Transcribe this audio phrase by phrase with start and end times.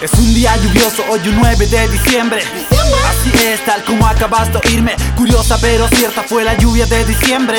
[0.00, 2.42] Es un día lluvioso, hoy un 9 de diciembre.
[3.26, 4.94] Así es, tal como acabas de oírme.
[5.16, 7.58] Curiosa pero cierta fue la lluvia de diciembre.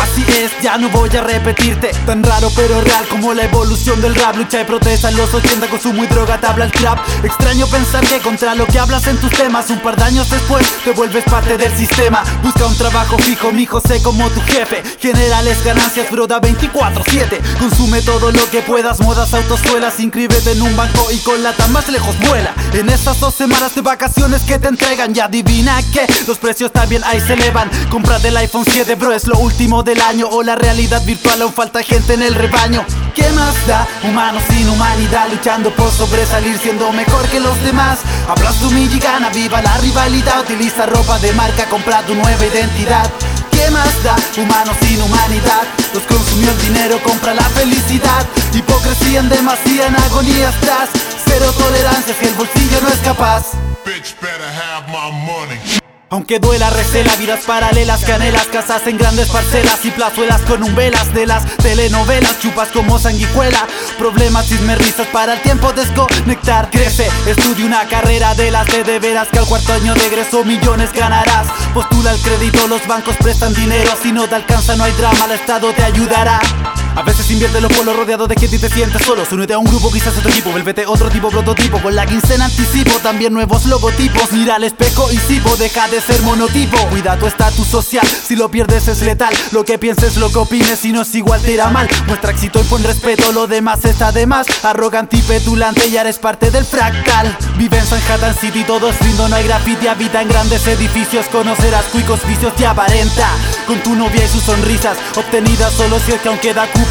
[0.00, 1.90] Así es, ya no voy a repetirte.
[2.06, 4.36] Tan raro pero real como la evolución del rap.
[4.36, 6.98] Lucha y protesta en los 80, consumo y droga, tabla el trap.
[7.22, 10.66] Extraño pensar que contra lo que hablas en tus temas, un par de años después
[10.84, 12.22] te vuelves parte del sistema.
[12.42, 14.82] Busca un trabajo fijo, mijo, sé como tu jefe.
[15.00, 17.58] Generales ganancias, pero da 24-7.
[17.58, 20.00] Consume todo lo que puedas, modas, autosuelas.
[20.00, 23.80] Inscríbete en un banco y con la más lejos vuela En estas dos semanas de
[23.80, 28.36] vacaciones que te entregan Ya adivina que los precios también ahí se elevan Comprate el
[28.36, 30.28] iPhone 7 bro es lo último del año.
[30.30, 32.84] O la realidad virtual aún falta gente en el rebaño.
[33.14, 33.86] ¿Qué más da?
[34.04, 37.98] Humanos sin humanidad Luchando por sobresalir siendo mejor que los demás.
[38.28, 40.40] Hablas tu y gana, viva la rivalidad.
[40.42, 43.10] Utiliza ropa de marca, compra tu nueva identidad.
[43.50, 44.14] ¿Qué más da?
[44.36, 45.62] Humanos sin humanidad.
[45.92, 48.26] Los consumió el dinero, compra la felicidad.
[48.52, 50.90] Hipocresía en demasía, en agonía estás.
[51.26, 53.44] Cero tolerancia si el bolsillo no es capaz
[56.14, 61.26] aunque duela, recela, vidas paralelas, canelas, casas en grandes parcelas y plazuelas con umbelas de
[61.26, 63.66] las telenovelas, chupas como sanguijuela,
[63.98, 66.70] problemas, chismes, risas para el tiempo desconectar.
[66.70, 70.44] Crece, estudia una carrera de las de, de veras que al cuarto año de egreso
[70.44, 71.48] millones ganarás.
[71.74, 75.32] Postula el crédito, los bancos prestan dinero, si no te alcanza no hay drama, el
[75.32, 76.38] Estado te ayudará.
[76.96, 79.24] A veces invierte los polos rodeado de gente y te sientes solo.
[79.30, 80.50] Únete a un grupo, quizás otro equipo.
[80.50, 81.80] Vuélvete otro tipo, prototipo.
[81.82, 84.30] Con la quincena anticipo, también nuevos logotipos.
[84.30, 86.76] Mira al espejo y sipo, deja de ser monotipo.
[86.90, 89.34] Cuida tu estatus social, si lo pierdes es letal.
[89.50, 91.88] Lo que pienses, lo que opines, si no es igual te mal.
[92.06, 94.46] Muestra éxito y pon respeto, lo demás está de más.
[94.62, 97.36] Arrogante y petulante, ya eres parte del fractal.
[97.56, 99.88] Vive en Sanhattan City, todo es lindo, no hay graffiti.
[99.88, 103.28] Habita en grandes edificios, conocerás cuicos, vicios y aparenta.
[103.66, 106.38] Con tu novia y sus sonrisas, obtenidas solo si es que aún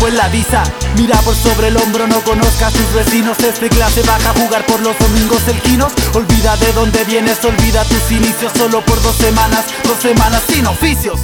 [0.08, 0.64] en la visa.
[0.98, 3.40] Mira por sobre el hombro, no conozca a sus vecinos.
[3.40, 5.94] Este clase baja a jugar por los domingos el quinos.
[6.14, 8.52] Olvida de dónde vienes, olvida tus inicios.
[8.58, 11.20] Solo por dos semanas, dos semanas sin oficios.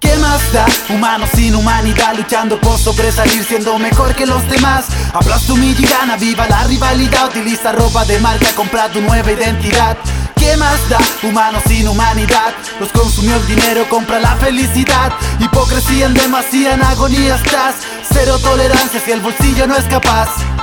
[0.00, 0.66] ¿Qué más da?
[0.90, 6.16] Humanos sin humanidad luchando por sobresalir siendo mejor que los demás Hablas tu y gana,
[6.16, 9.96] viva la rivalidad Utiliza ropa de marca, compra tu nueva identidad
[10.44, 10.98] ¿Qué más da?
[11.22, 12.52] Humanos sin humanidad.
[12.78, 15.10] Los consumió el dinero, compra la felicidad.
[15.40, 17.76] Hipocresía en demasía, en agonía estás.
[18.12, 20.53] Cero tolerancia si el bolsillo no es capaz